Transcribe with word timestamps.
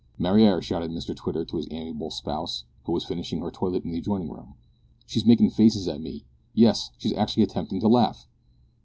"Mariar!" 0.17 0.63
shouted 0.63 0.89
Mr 0.89 1.15
Twitter 1.15 1.45
to 1.45 1.57
his 1.57 1.67
amiable 1.69 2.09
spouse, 2.09 2.63
who 2.85 2.91
was 2.91 3.05
finishing 3.05 3.39
her 3.41 3.51
toilet 3.51 3.83
in 3.83 3.91
the 3.91 3.99
adjoining 3.99 4.31
room. 4.31 4.55
"She's 5.05 5.27
makin' 5.27 5.51
faces 5.51 5.87
at 5.87 6.01
me 6.01 6.25
yes, 6.55 6.89
she's 6.97 7.13
actually 7.13 7.43
attempting 7.43 7.81
to 7.81 7.87
laugh!" 7.87 8.25